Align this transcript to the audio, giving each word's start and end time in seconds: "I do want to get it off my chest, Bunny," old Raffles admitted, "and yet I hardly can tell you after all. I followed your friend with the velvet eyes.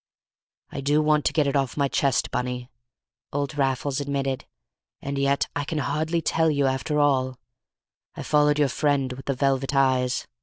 "I 0.71 0.81
do 0.81 0.99
want 0.99 1.25
to 1.25 1.31
get 1.33 1.45
it 1.45 1.55
off 1.55 1.77
my 1.77 1.87
chest, 1.87 2.31
Bunny," 2.31 2.71
old 3.31 3.55
Raffles 3.55 4.01
admitted, 4.01 4.45
"and 4.99 5.15
yet 5.19 5.45
I 5.55 5.59
hardly 5.71 6.23
can 6.23 6.25
tell 6.35 6.49
you 6.49 6.65
after 6.65 6.97
all. 6.97 7.37
I 8.15 8.23
followed 8.23 8.57
your 8.57 8.67
friend 8.69 9.13
with 9.13 9.25
the 9.25 9.35
velvet 9.35 9.75
eyes. 9.75 10.25